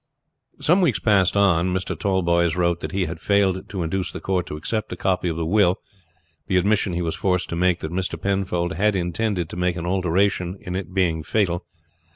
Some 0.59 0.81
weeks 0.81 0.97
passed 0.97 1.37
on. 1.37 1.71
Mr. 1.71 1.95
Tallboys 1.95 2.55
wrote 2.55 2.79
that 2.79 2.91
he 2.91 3.05
had 3.05 3.19
failed 3.21 3.69
to 3.69 3.83
induce 3.83 4.11
the 4.11 4.19
court 4.19 4.47
to 4.47 4.55
accept 4.57 4.89
the 4.89 4.95
copy 4.97 5.29
of 5.29 5.37
the 5.37 5.45
will, 5.45 5.75
the 6.47 6.57
admission 6.57 6.93
he 6.93 7.03
was 7.03 7.13
forced 7.15 7.49
to 7.49 7.55
make 7.55 7.81
that 7.81 7.91
Mr. 7.91 8.19
Penfold 8.19 8.73
had 8.73 8.95
intended 8.95 9.47
to 9.49 9.57
make 9.57 9.75
an 9.75 9.85
alteration 9.85 10.57
in 10.61 10.75
it 10.75 10.91
being 10.91 11.21
fatal. 11.21 11.67